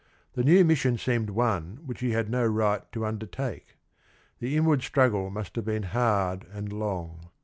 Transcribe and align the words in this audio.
The 0.33 0.43
new 0.43 0.65
mission 0.65 0.97
seemed 0.97 1.29
one 1.29 1.81
which 1.85 1.99
he 1.99 2.09
had 2.09 2.27
no 2.27 2.43
right 2.43 2.91
to 2.91 3.05
undertake. 3.05 3.77
The 4.39 4.57
inward 4.57 4.81
struggle 4.81 5.29
must 5.29 5.55
have 5.57 5.65
been 5.65 5.83
hard 5.83 6.43
and 6.51 6.73
long. 6.73 7.29